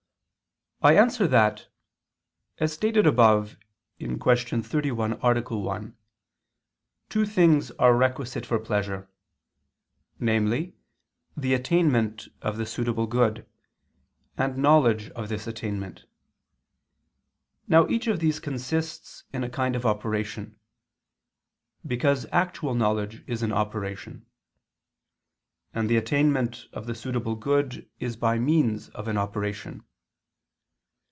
[0.83, 1.67] I answer that,
[2.57, 3.55] As stated above
[3.99, 4.15] (Q.
[4.17, 5.41] 31, A.
[5.43, 5.97] 1),
[7.07, 9.07] two things are requisite for pleasure:
[10.19, 10.73] namely,
[11.37, 13.47] the attainment of the suitable good,
[14.35, 16.05] and knowledge of this attainment.
[17.67, 20.57] Now each of these consists in a kind of operation:
[21.85, 24.25] because actual knowledge is an operation;
[25.75, 29.83] and the attainment of the suitable good is by means of an operation.